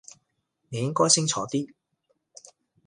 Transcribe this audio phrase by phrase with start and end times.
[0.69, 1.73] 你應該清楚啲